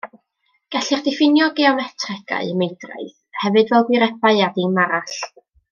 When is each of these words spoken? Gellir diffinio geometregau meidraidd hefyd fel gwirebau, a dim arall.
Gellir 0.75 1.03
diffinio 1.07 1.49
geometregau 1.59 2.41
meidraidd 2.63 3.15
hefyd 3.45 3.73
fel 3.75 3.87
gwirebau, 3.91 4.43
a 4.49 4.53
dim 4.59 4.85
arall. 4.87 5.17